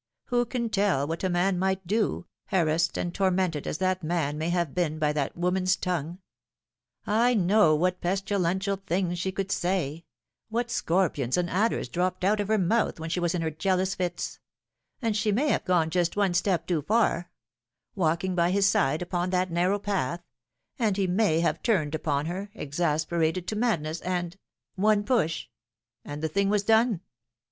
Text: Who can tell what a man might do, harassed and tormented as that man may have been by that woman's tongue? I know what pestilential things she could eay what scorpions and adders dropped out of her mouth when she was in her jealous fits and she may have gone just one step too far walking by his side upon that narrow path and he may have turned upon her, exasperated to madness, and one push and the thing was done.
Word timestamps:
Who 0.31 0.45
can 0.47 0.71
tell 0.71 1.05
what 1.05 1.23
a 1.23 1.29
man 1.29 1.59
might 1.59 1.85
do, 1.85 2.25
harassed 2.47 2.97
and 2.97 3.13
tormented 3.13 3.67
as 3.67 3.77
that 3.77 4.01
man 4.03 4.35
may 4.35 4.49
have 4.49 4.73
been 4.73 4.97
by 4.97 5.13
that 5.13 5.37
woman's 5.37 5.75
tongue? 5.75 6.17
I 7.05 7.35
know 7.35 7.75
what 7.75 8.01
pestilential 8.01 8.77
things 8.77 9.19
she 9.19 9.31
could 9.31 9.49
eay 9.49 10.05
what 10.49 10.71
scorpions 10.71 11.37
and 11.37 11.51
adders 11.51 11.87
dropped 11.87 12.23
out 12.23 12.39
of 12.39 12.47
her 12.47 12.57
mouth 12.57 12.99
when 12.99 13.11
she 13.11 13.19
was 13.19 13.35
in 13.35 13.43
her 13.43 13.51
jealous 13.51 13.93
fits 13.93 14.39
and 15.03 15.15
she 15.15 15.31
may 15.31 15.49
have 15.49 15.65
gone 15.65 15.91
just 15.91 16.17
one 16.17 16.33
step 16.33 16.65
too 16.65 16.81
far 16.81 17.29
walking 17.93 18.33
by 18.33 18.49
his 18.49 18.67
side 18.67 19.03
upon 19.03 19.29
that 19.29 19.51
narrow 19.51 19.77
path 19.77 20.23
and 20.79 20.97
he 20.97 21.05
may 21.05 21.41
have 21.41 21.61
turned 21.61 21.93
upon 21.93 22.25
her, 22.25 22.49
exasperated 22.55 23.47
to 23.49 23.55
madness, 23.55 24.01
and 24.01 24.37
one 24.73 25.03
push 25.03 25.47
and 26.03 26.23
the 26.23 26.27
thing 26.27 26.49
was 26.49 26.63
done. 26.63 27.01